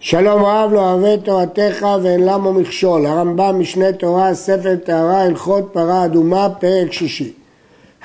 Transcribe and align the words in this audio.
שלום 0.00 0.42
רב 0.42 0.72
לא 0.72 0.92
אוהב 0.92 1.20
תורתך 1.20 1.86
ואין 2.02 2.24
למה 2.24 2.52
מכשול. 2.52 3.06
הרמב"ם 3.06 3.60
משנה 3.60 3.92
תורה, 3.92 4.34
ספר 4.34 4.76
טהרה, 4.76 5.22
הלכות 5.22 5.68
פרה 5.72 6.04
אדומה, 6.04 6.48
פרק 6.60 6.92
שישי. 6.92 7.32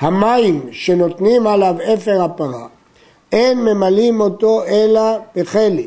המים 0.00 0.60
שנותנים 0.70 1.46
עליו 1.46 1.76
אפר 1.94 2.22
הפרה, 2.22 2.66
אין 3.32 3.58
ממלאים 3.58 4.20
אותו 4.20 4.64
אלא 4.64 5.18
בחלי, 5.36 5.86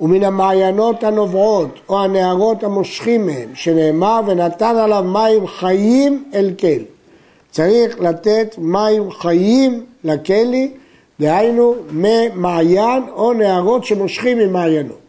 ומן 0.00 0.24
המעיינות 0.24 1.04
הנובעות 1.04 1.80
או 1.88 2.02
הנהרות 2.02 2.64
המושכים 2.64 3.26
מהם, 3.26 3.48
שנאמר 3.54 4.20
ונתן 4.26 4.76
עליו 4.76 5.04
מים 5.04 5.46
חיים 5.46 6.24
אל 6.34 6.50
כל. 6.60 6.82
צריך 7.50 8.00
לתת 8.00 8.54
מים 8.58 9.10
חיים 9.10 9.84
לכלי, 10.04 10.72
דהיינו 11.20 11.74
ממעיין 11.90 13.02
או 13.12 13.32
נהרות 13.32 13.84
שמושכים 13.84 14.38
ממעיינות. 14.38 15.03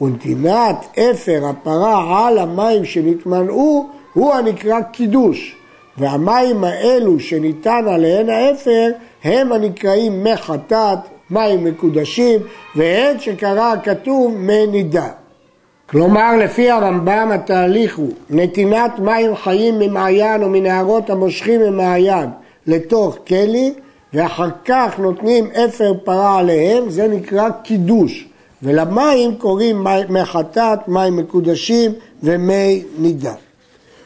ונתינת 0.00 0.98
אפר 0.98 1.46
הפרה 1.46 2.28
על 2.28 2.38
המים 2.38 2.84
שנתמנעו 2.84 3.88
הוא 4.14 4.34
הנקרא 4.34 4.80
קידוש 4.80 5.56
והמים 5.98 6.64
האלו 6.64 7.20
שניתן 7.20 7.84
עליהן 7.88 8.30
האפר 8.30 8.90
הם 9.24 9.52
הנקראים 9.52 10.24
מי 10.24 10.36
חטאת, 10.36 10.98
מים 11.30 11.64
מקודשים 11.64 12.40
ועת 12.76 13.20
שקרא 13.20 13.72
הכתוב 13.72 14.34
מי 14.36 14.66
נידה. 14.66 15.08
כלומר 15.86 16.36
לפי 16.36 16.70
הרמב"ם 16.70 17.30
התהליך 17.34 17.96
הוא 17.96 18.10
נתינת 18.30 18.98
מים 18.98 19.36
חיים 19.36 19.78
ממעיין 19.78 20.42
או 20.42 20.48
מנהרות 20.48 21.10
המושכים 21.10 21.60
ממעיין 21.60 22.28
לתוך 22.66 23.18
כלי 23.28 23.72
ואחר 24.12 24.48
כך 24.64 24.98
נותנים 24.98 25.46
אפר 25.50 25.92
פרה 26.04 26.38
עליהם 26.38 26.90
זה 26.90 27.08
נקרא 27.08 27.50
קידוש 27.50 28.28
ולמים 28.64 29.36
קוראים 29.38 29.86
מי 30.08 30.24
חטאת, 30.24 30.88
מים 30.88 31.16
מקודשים 31.16 31.92
ומי 32.22 32.84
נידה. 32.98 33.34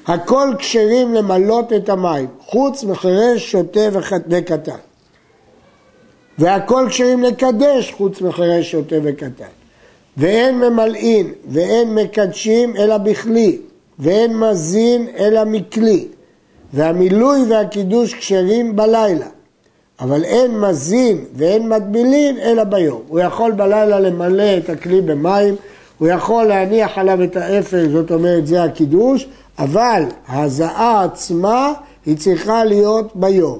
הכל 0.06 0.54
כשרים 0.58 1.14
למלות 1.14 1.72
את 1.72 1.88
המים, 1.88 2.26
חוץ 2.40 2.84
מחירש, 2.84 3.52
שוטה 3.52 3.80
וקטן. 3.92 4.76
והכל 6.38 6.86
כשרים 6.88 7.22
לקדש, 7.22 7.92
חוץ 7.92 8.20
מחירש, 8.20 8.70
שוטה 8.70 8.96
וקטן. 9.02 9.44
ואין 10.16 10.58
ממלאין 10.58 11.32
ואין 11.48 11.94
מקדשים 11.94 12.76
אלא 12.76 12.98
בכלי, 12.98 13.58
ואין 13.98 14.38
מזין 14.38 15.06
אלא 15.18 15.44
מכלי. 15.44 16.08
והמילוי 16.72 17.40
והקידוש 17.48 18.14
כשרים 18.14 18.76
בלילה. 18.76 19.26
אבל 20.00 20.24
אין 20.24 20.60
מזין 20.60 21.24
ואין 21.34 21.68
מטבילין 21.68 22.38
אלא 22.38 22.64
ביום. 22.64 23.02
הוא 23.08 23.20
יכול 23.20 23.52
בלילה 23.52 24.00
למלא 24.00 24.56
את 24.58 24.70
הכלי 24.70 25.00
במים, 25.00 25.54
הוא 25.98 26.08
יכול 26.08 26.44
להניח 26.44 26.98
עליו 26.98 27.24
את 27.24 27.36
האפר, 27.36 27.88
זאת 27.92 28.10
אומרת 28.10 28.46
זה 28.46 28.62
הקידוש, 28.62 29.28
אבל 29.58 30.02
ההזעה 30.26 31.04
עצמה 31.04 31.72
היא 32.06 32.16
צריכה 32.16 32.64
להיות 32.64 33.16
ביום. 33.16 33.58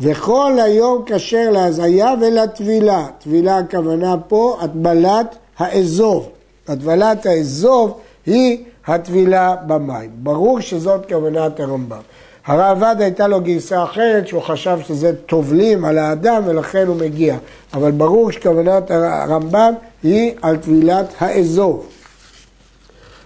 וכל 0.00 0.52
היום 0.62 1.02
כשר 1.06 1.50
להזיה 1.50 2.14
ולטבילה. 2.20 3.06
טבילה 3.18 3.58
הכוונה 3.58 4.16
פה 4.28 4.58
הטבלת 4.60 5.36
האזוב. 5.58 6.28
הטבלת 6.68 7.26
האזוב 7.26 7.98
היא 8.26 8.64
הטבילה 8.86 9.56
במים. 9.66 10.10
ברור 10.14 10.60
שזאת 10.60 11.08
כוונת 11.08 11.60
הרמב"ם. 11.60 12.00
הרעב"ד 12.48 12.96
הייתה 12.98 13.26
לו 13.26 13.40
גרסה 13.40 13.84
אחרת 13.84 14.28
שהוא 14.28 14.42
חשב 14.42 14.78
שזה 14.86 15.12
טובלים 15.26 15.84
על 15.84 15.98
האדם 15.98 16.42
ולכן 16.46 16.86
הוא 16.86 16.96
מגיע. 16.96 17.36
אבל 17.74 17.90
ברור 17.90 18.30
שכוונת 18.32 18.90
הרמב"ם 18.90 19.72
היא 20.02 20.32
על 20.42 20.56
טבילת 20.56 21.06
האזור. 21.18 21.84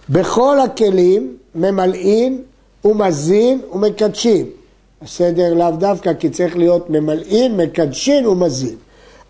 בכל 0.08 0.60
הכלים 0.60 1.36
ממלאים 1.54 2.42
ומזין 2.84 3.60
ומקדשים. 3.72 4.46
הסדר 5.02 5.54
לאו 5.54 5.70
דווקא 5.70 6.14
כי 6.14 6.30
צריך 6.30 6.56
להיות 6.56 6.90
ממלאים, 6.90 7.56
מקדשים 7.56 8.26
ומזין. 8.26 8.76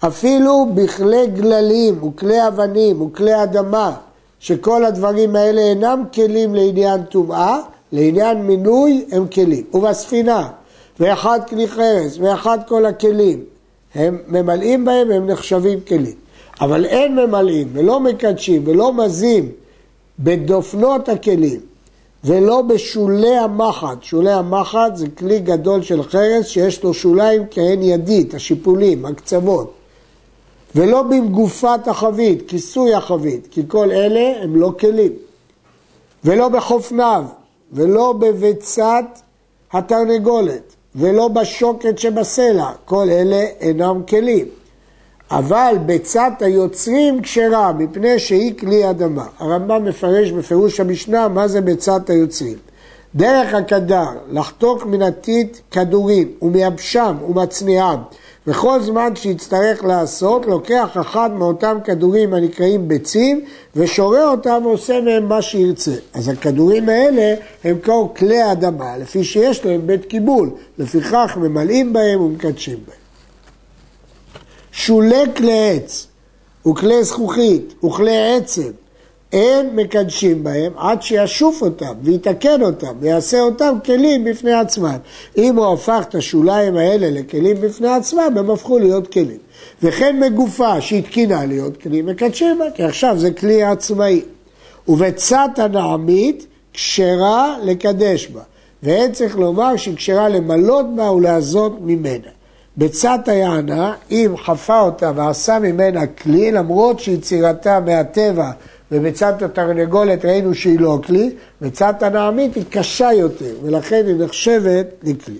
אפילו 0.07 0.67
בכלי 0.75 1.27
גללים 1.27 2.03
וכלי 2.05 2.47
אבנים 2.47 3.03
וכלי 3.03 3.43
אדמה, 3.43 3.93
שכל 4.41 4.85
הדברים 4.85 5.37
האלה 5.37 5.61
אינם 5.61 6.05
כלים 6.15 6.55
לעניין 6.55 7.03
טומאה, 7.03 7.59
לעניין 7.93 8.47
מינוי 8.47 9.05
הם 9.13 9.27
כלים. 9.27 9.65
ובספינה, 9.75 10.49
ואחד 11.01 11.41
כלי 11.49 11.69
חרס, 11.69 12.19
ואחד 12.19 12.59
כל 12.69 12.87
הכלים, 12.87 13.45
הם 13.95 14.19
ממלאים 14.29 14.85
בהם, 14.85 15.11
הם 15.11 15.27
נחשבים 15.27 15.81
כלים. 15.89 16.15
אבל 16.61 16.85
אין 16.85 17.17
ממלאים, 17.17 17.69
ולא 17.73 18.01
מקדשים, 18.01 18.63
ולא 18.67 18.93
מזים 18.93 19.49
בדופנות 20.19 21.09
הכלים, 21.09 21.61
ולא 22.25 22.63
בשולי 22.63 23.37
המחט. 23.37 24.03
שולי 24.03 24.33
המחט 24.33 24.97
זה 24.97 25.07
כלי 25.19 25.39
גדול 25.39 25.83
של 25.83 26.03
חרס 26.03 26.47
שיש 26.47 26.83
לו 26.83 26.95
שוליים 26.95 27.43
כהן 27.51 27.83
ידית, 27.83 28.35
השיפולים, 28.35 29.07
הקצוות. 29.07 29.73
ולא 30.75 31.03
במגופת 31.03 31.89
החבית, 31.89 32.49
כיסוי 32.49 32.95
החבית, 32.95 33.49
כי 33.51 33.63
כל 33.69 33.91
אלה 33.91 34.43
הם 34.43 34.57
לא 34.57 34.73
כלים. 34.79 35.13
ולא 36.25 36.49
בחופניו, 36.49 37.25
ולא 37.73 38.13
בביצת 38.13 39.05
התרנגולת, 39.73 40.75
ולא 40.95 41.29
בשוקת 41.29 41.99
שבסלע, 41.99 42.71
כל 42.85 43.11
אלה 43.11 43.45
אינם 43.61 44.03
כלים. 44.09 44.47
אבל 45.31 45.77
ביצת 45.87 46.33
היוצרים 46.41 47.23
כשרה, 47.23 47.73
מפני 47.73 48.19
שהיא 48.19 48.59
כלי 48.59 48.91
אדמה. 48.91 49.27
הרמב"ם 49.39 49.85
מפרש 49.85 50.31
בפירוש 50.31 50.81
המשנה 50.81 51.29
מה 51.29 51.49
זה 51.49 51.61
ביצת 51.61 52.11
היוצרים. 52.11 52.57
דרך 53.15 53.55
הקדר, 53.55 54.09
לחתוך 54.31 54.87
מן 54.87 55.03
הטיט 55.03 55.59
כדורים, 55.71 56.29
ומייבשם 56.43 57.17
ומצניעם, 57.29 57.99
וכל 58.47 58.83
זמן 58.83 59.17
שיצטרך 59.17 59.85
לעשות, 59.85 60.47
לוקח 60.47 60.97
אחד 61.01 61.31
מאותם 61.31 61.79
כדורים 61.85 62.35
הנקראים 62.35 62.89
ביצים 62.89 63.45
ושורה 63.77 64.31
אותם 64.31 64.61
ועושה 64.65 65.01
מהם 65.01 65.29
מה 65.29 65.43
שירצה. 65.43 65.95
אז 66.15 66.29
הכדורים 66.29 66.89
האלה 66.89 67.35
הם 67.65 67.79
כמו 67.83 68.15
כלי 68.17 68.53
אדמה, 68.53 68.97
לפי 68.97 69.25
שיש 69.25 69.65
להם 69.65 69.87
בית 69.87 70.05
קיבול, 70.05 70.51
לפיכך 70.79 71.37
ממלאים 71.37 71.93
בהם 71.93 72.21
ומקדשים 72.21 72.79
בהם. 72.87 72.97
שולי 74.73 75.25
כלי 75.37 75.71
עץ 75.71 76.07
וכלי 76.67 77.05
זכוכית 77.05 77.85
וכלי 77.85 78.37
עצם 78.37 78.71
אין 79.33 79.77
מקדשים 79.77 80.45
בהם 80.45 80.73
עד 80.77 81.03
שישוף 81.03 81.63
אותם 81.63 81.95
ויתקן 82.03 82.63
אותם 82.63 82.93
ויעשה 83.01 83.41
אותם 83.41 83.79
כלים 83.85 84.25
בפני 84.25 84.53
עצמם. 84.53 84.97
אם 85.37 85.57
הוא 85.57 85.73
הפך 85.73 86.05
את 86.09 86.15
השוליים 86.15 86.77
האלה 86.77 87.11
לכלים 87.11 87.57
בפני 87.61 87.89
עצמם, 87.89 88.35
הם 88.37 88.51
הפכו 88.51 88.79
להיות 88.79 89.13
כלים. 89.13 89.39
וכן 89.83 90.21
מגופה 90.21 90.81
שהתקינה 90.81 91.47
להיות 91.47 91.77
כלי, 91.77 92.03
מקדשים 92.03 92.59
בה, 92.59 92.65
כי 92.75 92.83
עכשיו 92.83 93.19
זה 93.19 93.31
כלי 93.31 93.63
עצמאי. 93.63 94.23
ובצת 94.89 95.51
הנעמית 95.57 96.47
כשרה 96.73 97.57
לקדש 97.63 98.27
בה. 98.27 98.41
ואין 98.83 99.13
צריך 99.13 99.39
לומר 99.39 99.77
שהיא 99.77 99.97
כשרה 99.97 100.29
למלות 100.29 100.97
בה 100.97 101.11
ולעזות 101.11 101.77
ממנה. 101.81 102.29
בצת 102.77 103.21
היענה, 103.27 103.95
אם 104.11 104.35
חפה 104.45 104.81
אותה 104.81 105.13
ועשה 105.15 105.59
ממנה 105.59 106.07
כלי, 106.07 106.53
למרות 106.53 107.01
שיצירתה 107.01 107.81
מהטבע 107.81 108.51
וביצת 108.93 109.43
התרנגולת 109.43 110.25
ראינו 110.25 110.55
שהיא 110.55 110.81
לא 110.81 110.99
כלי, 111.07 111.31
ביצת 111.61 112.03
הנעמית 112.03 112.55
היא 112.55 112.65
קשה 112.71 113.13
יותר, 113.13 113.55
ולכן 113.63 114.05
היא 114.07 114.15
נחשבת 114.19 114.87
לכלי. 115.03 115.39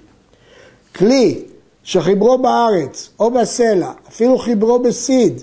כלי 0.97 1.43
שחיברו 1.85 2.39
בארץ 2.39 3.11
או 3.21 3.31
בסלע, 3.31 3.91
אפילו 4.09 4.39
חיברו 4.39 4.79
בסיד, 4.79 5.43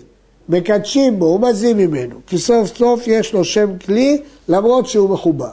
מקדשים 0.49 1.19
בו 1.19 1.25
ומזים 1.25 1.77
ממנו, 1.77 2.15
כי 2.27 2.37
סוף 2.37 2.77
סוף 2.77 3.07
יש 3.07 3.33
לו 3.33 3.43
שם 3.43 3.77
כלי 3.85 4.21
למרות 4.47 4.87
שהוא 4.87 5.09
מחובר. 5.09 5.51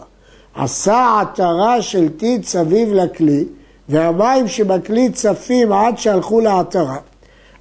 עשה 0.54 1.20
עטרה 1.20 1.82
של 1.82 2.08
טיט 2.08 2.44
סביב 2.44 2.92
לכלי, 2.92 3.44
והמים 3.88 4.48
שבכלי 4.48 5.10
צפים 5.10 5.72
עד 5.72 5.98
שהלכו 5.98 6.40
לעטרה. 6.40 6.96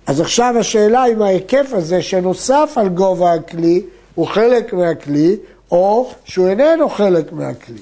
אז 0.07 0.21
עכשיו 0.21 0.55
השאלה 0.59 1.05
אם 1.05 1.21
ההיקף 1.21 1.69
הזה 1.71 2.01
שנוסף 2.01 2.73
על 2.75 2.89
גובה 2.89 3.33
הכלי 3.33 3.81
הוא 4.15 4.27
חלק 4.27 4.73
מהכלי, 4.73 5.35
או 5.71 6.09
שהוא 6.25 6.47
איננו 6.47 6.89
חלק 6.89 7.31
מהכלי. 7.31 7.81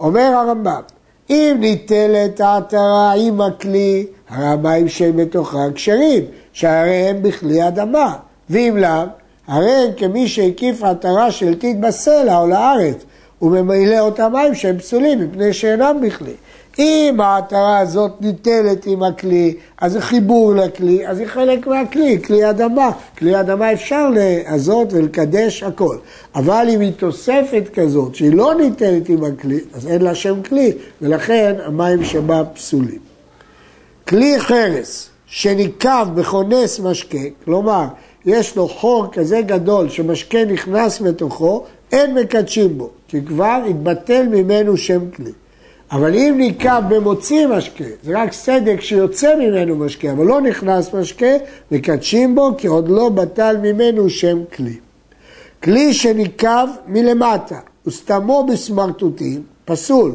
אומר 0.00 0.20
הרמב"ם, 0.20 0.80
אם 1.30 1.56
ניטלת 1.60 2.40
העטרה 2.40 3.12
עם 3.12 3.40
הכלי, 3.40 4.06
הרי 4.28 4.46
המים 4.46 4.88
שבתוכה 4.88 5.58
כשרים, 5.74 6.24
שהרי 6.52 6.94
הם 6.94 7.22
בכלי 7.22 7.68
אדמה, 7.68 8.16
ואם 8.50 8.76
לאו, 8.76 9.04
הרי 9.46 9.70
הם 9.70 9.90
כמי 9.96 10.28
שהקיף 10.28 10.82
עטרה 10.82 11.30
של 11.30 11.54
טיט 11.54 11.76
בסלע 11.76 12.38
או 12.38 12.46
לארץ, 12.46 12.96
וממילא 13.42 13.98
אותם 13.98 14.32
מים 14.32 14.54
שהם 14.54 14.78
פסולים 14.78 15.20
מפני 15.20 15.52
שאינם 15.52 15.96
בכלי. 16.02 16.34
אם 16.78 17.16
העטרה 17.20 17.78
הזאת 17.78 18.12
ניטלת 18.20 18.86
עם 18.86 19.02
הכלי, 19.02 19.54
אז 19.80 19.92
זה 19.92 20.00
חיבור 20.00 20.54
לכלי, 20.54 21.06
אז 21.06 21.18
היא 21.18 21.26
חלק 21.26 21.66
מהכלי, 21.66 22.22
כלי 22.22 22.50
אדמה. 22.50 22.90
כלי 23.18 23.40
אדמה 23.40 23.72
אפשר 23.72 24.10
לעזות 24.10 24.92
ולקדש 24.92 25.62
הכל. 25.62 25.96
אבל 26.34 26.66
אם 26.74 26.80
היא 26.80 26.92
תוספת 26.92 27.62
כזאת, 27.74 28.14
שהיא 28.14 28.34
לא 28.34 28.54
ניטלת 28.54 29.08
עם 29.08 29.24
הכלי, 29.24 29.60
אז 29.74 29.86
אין 29.86 30.02
לה 30.02 30.14
שם 30.14 30.42
כלי, 30.42 30.72
ולכן 31.02 31.54
המים 31.64 32.04
שבה 32.04 32.42
פסולים. 32.54 33.00
כלי 34.08 34.40
חרס 34.40 35.08
שניקב 35.26 36.06
בכונס 36.14 36.80
משקה, 36.80 37.18
כלומר, 37.44 37.84
יש 38.26 38.56
לו 38.56 38.68
חור 38.68 39.06
כזה 39.12 39.40
גדול 39.40 39.88
שמשקה 39.88 40.44
נכנס 40.44 41.00
בתוכו, 41.00 41.64
אין 41.92 42.14
מקדשים 42.14 42.78
בו, 42.78 42.90
כי 43.08 43.24
כבר 43.24 43.62
התבטל 43.70 44.26
ממנו 44.28 44.76
שם 44.76 45.10
כלי. 45.10 45.32
אבל 45.92 46.14
אם 46.14 46.34
ניקב 46.38 46.82
במוציא 46.88 47.46
משקה, 47.46 47.84
זה 48.02 48.22
רק 48.22 48.32
סדק 48.32 48.80
שיוצא 48.80 49.36
ממנו 49.36 49.76
משקה, 49.76 50.12
אבל 50.12 50.26
לא 50.26 50.40
נכנס 50.40 50.94
משקה, 50.94 51.36
מקדשים 51.70 52.34
בו, 52.34 52.50
כי 52.58 52.66
עוד 52.66 52.88
לא 52.88 53.08
בטל 53.08 53.56
ממנו 53.62 54.10
שם 54.10 54.38
כלי. 54.56 54.76
כלי 55.62 55.94
שניקב 55.94 56.66
מלמטה, 56.86 57.58
וסתמו 57.86 58.46
בסמרטוטים, 58.52 59.42
פסול, 59.64 60.14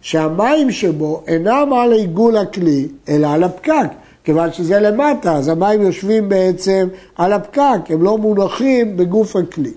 שהמים 0.00 0.70
שבו 0.70 1.22
אינם 1.26 1.72
על 1.72 1.92
עיגול 1.92 2.36
הכלי, 2.36 2.88
אלא 3.08 3.26
על 3.26 3.44
הפקק. 3.44 3.88
כיוון 4.24 4.52
שזה 4.52 4.80
למטה, 4.80 5.34
אז 5.34 5.48
המים 5.48 5.82
יושבים 5.82 6.28
בעצם 6.28 6.88
על 7.16 7.32
הפקק, 7.32 7.80
הם 7.88 8.02
לא 8.02 8.18
מונחים 8.18 8.96
בגוף 8.96 9.36
הכלי. 9.36 9.72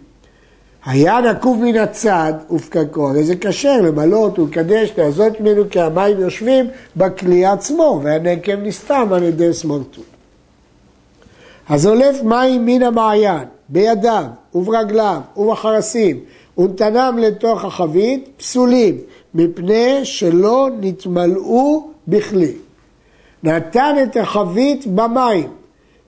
היה 0.86 1.22
נקוב 1.22 1.62
מן 1.62 1.78
הצד 1.78 2.34
ופקקו, 2.52 3.10
הרי 3.10 3.24
זה 3.24 3.36
כשר 3.42 3.82
למלות 3.82 4.40
ולקדש, 4.40 4.92
לעזות 4.98 5.40
ממנו 5.40 5.64
כי 5.70 5.80
המים 5.80 6.20
יושבים 6.20 6.66
בכלי 6.96 7.46
עצמו, 7.46 8.00
והנקב 8.04 8.56
נסתם 8.64 9.10
על 9.14 9.24
ידי 9.24 9.54
סמרטוט. 9.54 10.06
הזולף 11.70 12.24
מים 12.24 12.66
מן 12.66 12.84
המעיין, 12.84 13.48
בידיו 13.70 14.24
וברגליו 14.56 15.22
ובחרסים, 15.38 16.20
ונתנם 16.58 17.18
לתוך 17.22 17.66
החבית, 17.66 18.30
פסולים, 18.38 18.98
מפני 19.34 20.00
שלא 20.04 20.70
נתמלאו 20.80 21.88
בכלי. 22.08 22.54
נתן 23.44 23.96
את 24.04 24.18
החבית 24.18 24.88
במים, 24.88 25.48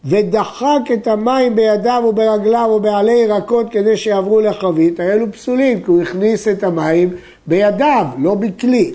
ודחק 0.06 0.80
את 0.94 1.08
המים 1.08 1.56
בידיו 1.56 2.04
וברגליו 2.10 2.70
ובעלי 2.76 3.14
ירקות 3.14 3.72
כדי 3.72 3.98
שיעברו 3.98 4.42
לחבית, 4.42 5.00
הרי 5.00 5.14
אלו 5.14 5.32
פסולים, 5.32 5.82
כי 5.82 5.92
הוא 5.92 6.02
הכניס 6.02 6.48
את 6.48 6.64
המים 6.64 7.10
בידיו, 7.48 8.06
לא 8.18 8.36
בכלי. 8.36 8.94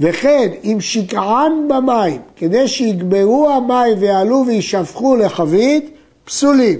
וכן, 0.00 0.48
אם 0.64 0.76
שקען 0.80 1.68
במים, 1.68 2.20
כדי 2.36 2.68
שיגברו 2.68 3.48
המים 3.50 3.94
ויעלו 3.98 4.44
וישפכו 4.46 5.16
לחבית, 5.16 5.90
פסולים. 6.24 6.78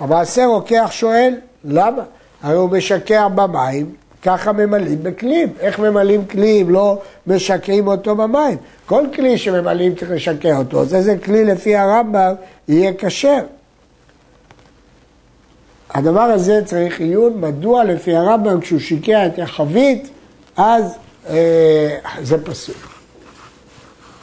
המעשה 0.00 0.46
רוקח 0.46 0.88
שואל, 0.92 1.34
למה? 1.64 2.02
הרי 2.42 2.56
הוא 2.56 2.70
משקע 2.70 3.28
במים, 3.28 3.86
ככה 4.22 4.52
ממלאים 4.52 5.02
בכלים. 5.02 5.48
איך 5.60 5.78
ממלאים 5.78 6.24
כלי 6.26 6.62
אם 6.62 6.70
לא 6.70 6.98
משקעים 7.26 7.86
אותו 7.86 8.16
במים? 8.16 8.56
כל 8.86 9.04
כלי 9.14 9.38
שממלאים 9.38 9.94
צריך 9.94 10.10
לשקע 10.10 10.58
אותו, 10.58 10.80
אז 10.80 10.94
איזה 10.94 11.16
כלי 11.24 11.44
לפי 11.44 11.76
הרמב"ם 11.76 12.34
יהיה 12.68 12.92
כשר? 12.98 13.40
הדבר 15.90 16.20
הזה 16.20 16.60
צריך 16.64 17.00
עיון, 17.00 17.40
מדוע 17.40 17.84
לפי 17.84 18.16
הרמב"ם 18.16 18.60
כשהוא 18.60 18.80
שיקע 18.80 19.26
את 19.26 19.38
החבית, 19.38 20.08
אז 20.56 20.94
אה, 21.28 21.98
זה 22.22 22.44
פסול. 22.44 22.74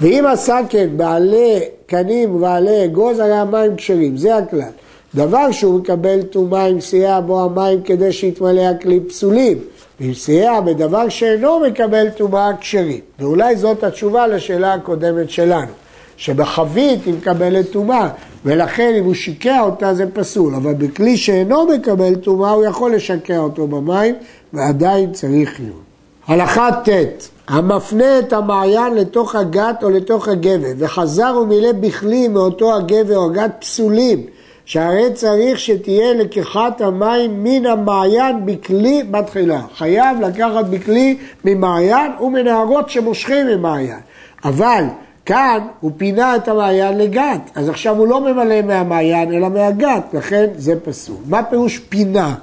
ואם 0.01 0.25
עשה 0.31 0.59
כן 0.69 0.89
בעלי 0.97 1.59
קנים 1.85 2.35
ובעלי 2.35 2.85
אגוז, 2.85 3.19
הרי 3.19 3.33
המים 3.33 3.75
כשרים, 3.75 4.17
זה 4.17 4.37
הכלל. 4.37 4.71
דבר 5.15 5.51
שהוא 5.51 5.79
מקבל 5.79 6.21
טומאה 6.21 6.67
אם 6.67 6.81
סייע 6.81 7.19
בו 7.19 7.43
המים 7.43 7.81
כדי 7.83 8.11
שיתמלא 8.11 8.61
הכלי 8.61 8.99
פסולים. 8.99 9.57
ואם 10.01 10.13
סייע 10.13 10.61
בדבר 10.61 11.09
שאינו 11.09 11.59
מקבל 11.59 12.09
טומאה 12.09 12.51
כשרים. 12.59 12.99
ואולי 13.19 13.55
זאת 13.55 13.83
התשובה 13.83 14.27
לשאלה 14.27 14.73
הקודמת 14.73 15.29
שלנו, 15.29 15.71
שבחבית 16.17 17.05
היא 17.05 17.13
מקבלת 17.13 17.71
טומאה, 17.71 18.09
ולכן 18.45 18.93
אם 18.99 19.03
הוא 19.03 19.13
שיקע 19.13 19.61
אותה 19.61 19.93
זה 19.93 20.05
פסול, 20.13 20.55
אבל 20.55 20.73
בכלי 20.73 21.17
שאינו 21.17 21.65
מקבל 21.65 22.15
טומאה 22.15 22.51
הוא 22.51 22.65
יכול 22.65 22.95
לשקע 22.95 23.37
אותו 23.37 23.67
במים, 23.67 24.15
ועדיין 24.53 25.11
צריך 25.11 25.59
עיון. 25.59 25.81
הלכה 26.27 26.69
ט' 26.85 27.29
המפנה 27.47 28.19
את 28.19 28.33
המעיין 28.33 28.95
לתוך 28.95 29.35
הגת 29.35 29.83
או 29.83 29.89
לתוך 29.89 30.27
הגבר, 30.27 30.71
וחזר 30.77 31.39
ומילא 31.41 31.71
בכלי 31.71 32.27
מאותו 32.27 32.75
הגבר 32.75 33.17
או 33.17 33.25
הגת 33.25 33.51
פסולים, 33.59 34.25
שהרי 34.69 35.13
צריך 35.13 35.59
שתהיה 35.59 36.13
לקיחת 36.13 36.81
המים 36.81 37.43
מן 37.43 37.65
המעיין 37.65 38.45
בכלי 38.45 39.03
בתחילה. 39.11 39.61
חייב 39.75 40.21
לקחת 40.21 40.65
בכלי 40.69 41.17
ממעיין 41.45 42.11
ומנהרות 42.21 42.89
שמושכים 42.89 43.47
ממעיין. 43.47 43.99
אבל 44.45 44.83
כאן 45.25 45.59
הוא 45.79 45.91
פינה 45.97 46.35
את 46.35 46.47
המעיין 46.47 46.97
לגת, 46.97 47.41
אז 47.55 47.69
עכשיו 47.69 47.97
הוא 47.97 48.07
לא 48.07 48.21
ממלא 48.21 48.61
מהמעיין 48.61 49.33
אלא 49.33 49.49
מהגת, 49.49 50.03
לכן 50.13 50.45
זה 50.57 50.79
פסול. 50.79 51.17
מה 51.25 51.43
פירוש 51.43 51.79
פינה? 51.79 52.35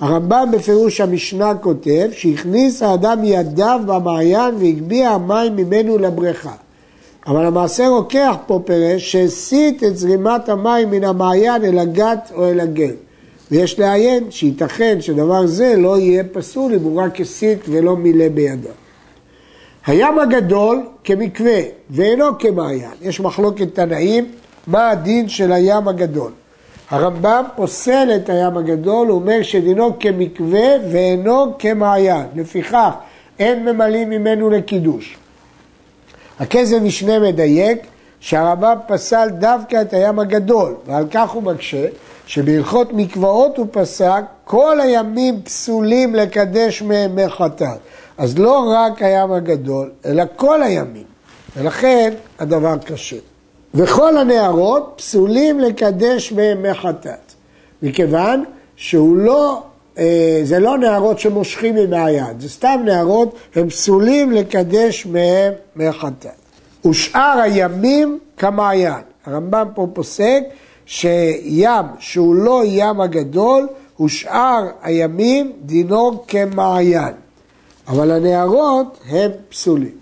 הרמב"ם 0.00 0.48
בפירוש 0.52 1.00
המשנה 1.00 1.54
כותב 1.54 2.08
שהכניס 2.12 2.82
האדם 2.82 3.24
ידיו 3.24 3.80
במעיין 3.86 4.54
והגביה 4.58 5.10
המים 5.10 5.56
ממנו 5.56 5.98
לבריכה. 5.98 6.52
אבל 7.26 7.46
המעשה 7.46 7.88
רוקח 7.88 8.36
פה 8.46 8.60
פירש 8.64 9.12
שהסיט 9.12 9.84
את 9.84 9.96
זרימת 9.96 10.48
המים 10.48 10.90
מן 10.90 11.04
המעיין 11.04 11.64
אל 11.64 11.78
הגת 11.78 12.32
או 12.34 12.50
אל 12.50 12.60
הגל. 12.60 12.94
ויש 13.50 13.78
לעיין 13.78 14.30
שייתכן 14.30 15.00
שדבר 15.00 15.46
זה 15.46 15.76
לא 15.76 15.98
יהיה 15.98 16.24
פסול 16.32 16.74
אם 16.74 16.82
הוא 16.82 17.02
רק 17.02 17.20
הסיט 17.20 17.58
ולא 17.68 17.96
מילא 17.96 18.28
בידיו. 18.28 18.70
הים 19.86 20.18
הגדול 20.18 20.82
כמקווה 21.04 21.60
ואינו 21.90 22.38
כמעיין. 22.38 22.90
יש 23.02 23.20
מחלוקת 23.20 23.74
תנאים 23.74 24.26
מה 24.66 24.90
הדין 24.90 25.28
של 25.28 25.52
הים 25.52 25.88
הגדול. 25.88 26.32
הרמב"ם 26.90 27.44
פוסל 27.56 28.08
את 28.16 28.30
הים 28.30 28.56
הגדול, 28.56 29.08
הוא 29.08 29.20
אומר 29.20 29.42
שדינו 29.42 29.98
כמקווה 29.98 30.68
ואינו 30.92 31.58
כמעיין. 31.58 32.26
לפיכך 32.36 32.90
אין 33.38 33.64
ממלאים 33.64 34.10
ממנו 34.10 34.50
לקידוש. 34.50 35.16
הכסף 36.40 36.76
משנה 36.82 37.18
מדייק 37.18 37.86
שהרמב"ם 38.20 38.76
פסל 38.86 39.28
דווקא 39.28 39.82
את 39.82 39.92
הים 39.92 40.18
הגדול, 40.18 40.74
ועל 40.86 41.04
כך 41.10 41.30
הוא 41.30 41.42
מקשה 41.42 41.86
שבהלכות 42.26 42.92
מקוואות 42.92 43.58
הוא 43.58 43.66
פסק 43.70 44.22
כל 44.44 44.80
הימים 44.80 45.42
פסולים 45.42 46.14
לקדש 46.14 46.82
מהם 46.82 47.16
מי 47.16 47.28
חטאת. 47.28 47.78
אז 48.18 48.38
לא 48.38 48.72
רק 48.76 49.02
הים 49.02 49.32
הגדול, 49.32 49.90
אלא 50.06 50.24
כל 50.36 50.62
הימים, 50.62 51.04
ולכן 51.56 52.14
הדבר 52.38 52.76
קשה. 52.84 53.16
וכל 53.74 54.16
הנערות 54.16 54.92
פסולים 54.96 55.60
לקדש 55.60 56.32
מהם 56.32 56.62
מי 56.62 56.74
חטאת, 56.74 57.32
מכיוון 57.82 58.44
שהוא 58.76 59.16
לא 59.16 59.62
זה 60.42 60.58
לא 60.58 60.78
נערות 60.78 61.18
שמושכים 61.18 61.76
עם 61.76 61.92
היד, 61.92 62.40
זה 62.40 62.48
סתם 62.48 62.80
נערות, 62.84 63.36
הם 63.54 63.68
פסולים 63.68 64.32
לקדש 64.32 65.06
מהם 65.06 65.52
מחטאת. 65.76 66.30
ושאר 66.86 67.40
הימים 67.42 68.18
כמעיין. 68.36 69.02
הרמב"ם 69.26 69.68
פה 69.74 69.86
פוסק 69.92 70.40
שים 70.86 71.12
שהוא 71.98 72.34
לא 72.34 72.62
ים 72.64 73.00
הגדול, 73.00 73.68
ושאר 74.00 74.62
הימים 74.82 75.52
דינו 75.62 76.24
כמעיין. 76.28 77.14
אבל 77.88 78.10
הנערות 78.10 78.98
הם 79.08 79.30
פסולים. 79.48 79.94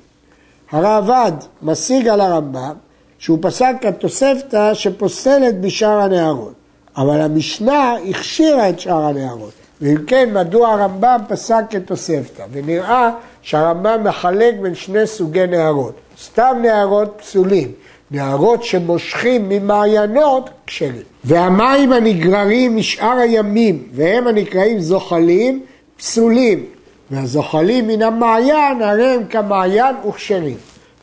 הראב"ד 0.70 1.32
משיג 1.62 2.08
על 2.08 2.20
הרמב"ם 2.20 2.75
שהוא 3.18 3.38
פסק 3.42 3.75
כתוספתא 3.80 4.75
שפוסלת 4.75 5.61
בשאר 5.61 6.00
הנערות. 6.00 6.52
אבל 6.96 7.20
המשנה 7.20 7.94
הכשירה 8.11 8.68
את 8.68 8.80
שאר 8.80 9.02
הנערות. 9.02 9.62
ואם 9.83 9.97
כן, 10.07 10.29
מדוע 10.33 10.73
הרמב"ם 10.73 11.21
פסק 11.29 11.62
כתוספתא? 11.71 12.43
ונראה 12.53 13.11
שהרמב"ם 13.43 14.05
מחלק 14.05 14.55
בין 14.62 14.75
שני 14.75 15.07
סוגי 15.07 15.47
נהרות. 15.47 15.95
סתם 16.23 16.57
נהרות 16.62 17.15
פסולים, 17.19 17.73
נהרות 18.11 18.65
שמושכים 18.65 19.49
ממעיינות 19.49 20.51
כשרים. 20.67 21.03
והמים 21.25 21.93
הנגררים 21.93 22.77
משאר 22.77 23.19
הימים, 23.19 23.89
והם 23.93 24.27
הנקראים 24.27 24.81
זוחלים, 24.81 25.65
פסולים. 25.97 26.65
והזוחלים 27.11 27.87
מן 27.87 28.03
המעיין, 28.03 28.83
הרי 28.83 29.15
הם 29.15 29.25
כמעיין 29.27 29.97
וכשרים. 30.09 30.57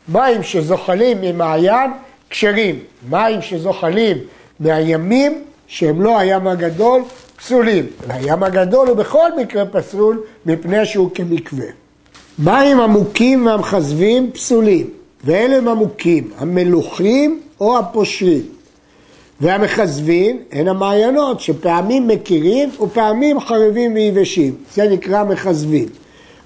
מים 0.08 0.42
שזוחלים 0.42 1.18
ממעיין, 1.20 1.90
כשרים. 2.30 2.78
מים 3.10 3.42
שזוחלים 3.42 4.18
מהימים, 4.60 5.42
שהם 5.66 6.02
לא 6.02 6.18
הים 6.18 6.46
הגדול, 6.46 7.02
פסולים. 7.40 7.86
והים 8.06 8.42
הגדול 8.42 8.88
הוא 8.88 8.96
בכל 8.96 9.36
מקרה 9.38 9.66
פסול 9.66 10.22
מפני 10.46 10.86
שהוא 10.86 11.10
כמקווה. 11.14 11.66
מים 12.38 12.80
עמוקים 12.80 13.46
והמכזבים 13.46 14.30
פסולים, 14.32 14.90
ואלה 15.24 15.56
הם 15.56 15.68
עמוקים, 15.68 16.30
המלוכים 16.38 17.40
או 17.60 17.78
הפושרים. 17.78 18.42
והמכזבים 19.40 20.38
הן 20.52 20.68
המעיינות 20.68 21.40
שפעמים 21.40 22.08
מכירים 22.08 22.70
ופעמים 22.80 23.40
חרבים 23.40 23.94
ויבשים, 23.94 24.54
זה 24.74 24.88
נקרא 24.88 25.24
מכזבים. 25.24 25.88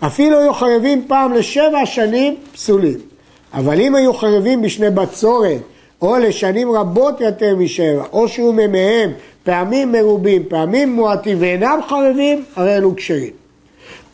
אפילו 0.01 0.39
היו 0.39 0.55
חרבים 0.55 1.05
פעם 1.09 1.33
לשבע 1.33 1.87
שנים 1.87 2.37
פסולים, 2.53 2.99
אבל 3.55 3.81
אם 3.81 3.95
היו 3.95 4.15
חרבים 4.15 4.63
בשני 4.63 4.91
בצורת 4.91 5.61
או 6.03 6.17
לשנים 6.17 6.73
רבות 6.73 7.21
יותר 7.21 7.57
משבע, 7.57 8.03
או 8.13 8.29
שהוא 8.29 8.55
ממיהם 8.55 9.11
פעמים 9.45 9.93
מרובים, 9.93 10.43
פעמים 10.49 10.95
מועטים 10.95 11.37
ואינם 11.41 11.79
חרבים, 11.89 12.45
הרי 12.57 12.77
אלו 12.77 12.97
כשרים. 12.97 13.33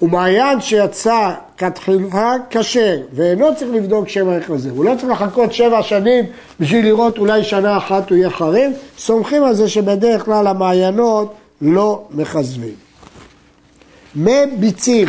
ומעיין 0.03 0.61
שיצא 0.61 1.31
כתחילה 1.59 2.37
כשר, 2.51 3.01
ואינו 3.13 3.57
צריך 3.57 3.71
לבדוק 3.75 4.09
שם 4.09 4.29
החזר, 4.29 4.71
הוא 4.71 4.85
לא 4.85 4.95
צריך 4.99 5.23
לחכות 5.23 5.53
שבע 5.53 5.83
שנים 5.83 6.25
בשביל 6.61 6.85
לראות 6.85 7.19
אולי 7.19 7.45
שנה 7.45 7.77
אחת 7.77 8.11
הוא 8.11 8.19
יהיה 8.19 8.31
חרב, 8.31 8.73
סומכים 8.99 9.45
על 9.45 9.55
זה 9.55 9.69
שבדרך 9.69 10.25
כלל 10.25 10.47
המעיינות 10.47 11.35
לא 11.63 12.03
מכזבים. 12.11 12.75
מי 14.15 14.47
ביצים 14.59 15.09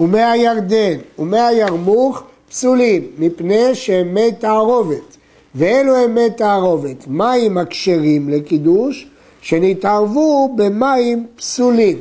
ומי 0.00 0.22
הירדן 0.22 0.98
ומי 1.18 1.40
הירמוך 1.40 2.22
פסולים, 2.50 3.06
מפני 3.18 3.74
שהם 3.74 4.14
מי 4.14 4.32
תערובת, 4.32 5.16
ואלו 5.54 5.96
הם 5.96 6.14
מי 6.14 6.30
תערובת, 6.36 7.04
מים 7.06 7.58
הכשרים 7.58 8.28
לקידוש, 8.28 9.09
שנתערבו 9.42 10.54
במים 10.56 11.26
פסולים. 11.36 11.98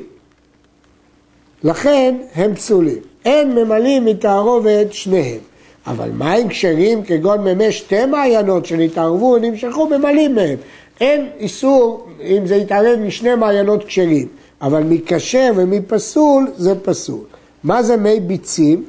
לכן 1.63 2.15
הם 2.35 2.55
פסולים. 2.55 2.97
אין 3.25 3.55
ממלאים 3.55 4.05
מתערובת 4.05 4.93
שניהם. 4.93 5.39
אבל 5.87 6.09
מים 6.11 6.47
כשרים 6.47 7.03
כגון 7.03 7.43
מימי 7.43 7.71
שתי 7.71 8.05
מעיינות 8.05 8.65
שנתערבו, 8.65 9.37
נמשכו 9.37 9.87
ממלאים 9.87 10.35
מהם. 10.35 10.57
אין 11.01 11.29
איסור 11.39 12.07
אם 12.23 12.47
זה 12.47 12.55
יתערב 12.55 12.99
משני 12.99 13.35
מעיינות 13.35 13.83
כשרים, 13.83 14.27
אבל 14.61 14.83
מכשר 14.83 15.51
ומפסול 15.55 16.47
זה 16.57 16.73
פסול. 16.83 17.23
מה 17.63 17.83
זה 17.83 17.97
מי 17.97 18.19
ביצים? 18.19 18.83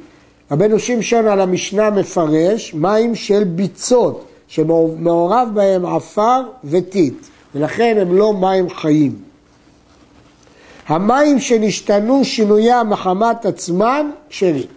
רבנו 0.51 0.79
שמשון 0.79 1.27
על 1.27 1.41
המשנה 1.41 1.89
מפרש 1.89 2.73
מים 2.73 3.15
של 3.15 3.43
ביצות, 3.43 4.25
שמעורב 4.47 5.47
בהם 5.53 5.85
עפר 5.85 6.41
וטיט, 6.63 7.13
ולכן 7.55 7.97
הם 8.01 8.15
לא 8.15 8.33
מים 8.33 8.69
חיים. 8.69 9.15
המים 10.87 11.39
שנשתנו 11.39 12.25
שינוים 12.25 12.89
מחמת 12.89 13.45
עצמן, 13.45 14.09
כשרים. 14.29 14.67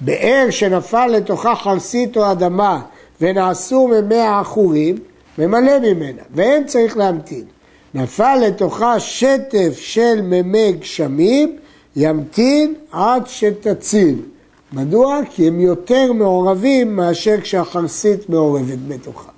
באר 0.00 0.46
שנפל 0.50 1.06
לתוכה 1.06 1.54
חרסית 1.54 2.16
או 2.16 2.32
אדמה 2.32 2.82
ונעשו 3.20 3.88
ממי 3.88 4.18
העכורים, 4.18 4.96
ממלא 5.38 5.78
ממנה, 5.78 6.22
ואין 6.34 6.66
צריך 6.66 6.96
להמתין. 6.96 7.44
נפל 7.94 8.36
לתוכה 8.46 9.00
שטף 9.00 9.78
של 9.78 10.20
מימי 10.22 10.72
גשמים, 10.72 11.56
ימתין 11.96 12.74
עד 12.92 13.22
שתציל. 13.26 14.22
מדוע? 14.72 15.20
כי 15.30 15.48
הם 15.48 15.60
יותר 15.60 16.12
מעורבים 16.12 16.96
מאשר 16.96 17.40
כשהחרסית 17.40 18.28
מעורבת 18.28 18.78
בתוכה. 18.88 19.33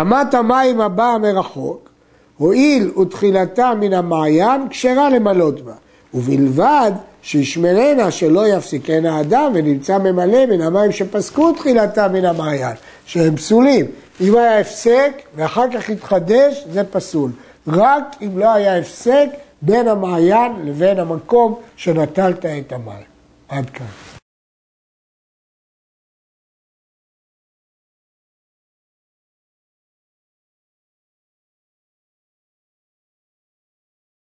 אמת 0.00 0.34
המים 0.34 0.80
הבאה 0.80 1.18
מרחוק, 1.18 1.88
הואיל 2.36 2.98
ותחילתה 2.98 3.72
מן 3.80 3.92
המעיין, 3.92 4.68
כשרה 4.70 5.10
למלות 5.10 5.60
בה, 5.60 5.72
ובלבד 6.14 6.92
שישמרנה 7.22 8.10
שלא 8.10 8.48
יפסיקנה 8.48 9.20
אדם 9.20 9.52
ונמצא 9.54 9.98
ממלא 9.98 10.46
מן 10.46 10.60
המים 10.60 10.92
שפסקו 10.92 11.52
תחילתה 11.52 12.08
מן 12.08 12.24
המעיין, 12.24 12.76
שהם 13.06 13.36
פסולים. 13.36 13.86
אם 14.20 14.36
היה 14.36 14.60
הפסק 14.60 15.12
ואחר 15.36 15.64
כך 15.74 15.90
התחדש, 15.90 16.64
זה 16.72 16.84
פסול. 16.84 17.30
רק 17.68 18.16
אם 18.22 18.38
לא 18.38 18.52
היה 18.52 18.78
הפסק 18.78 19.26
בין 19.62 19.88
המעיין 19.88 20.52
לבין 20.64 20.98
המקום 20.98 21.54
שנטלת 21.76 22.46
את 22.46 22.72
המים. 22.72 23.04
עד 23.48 23.70
כאן. 23.70 24.13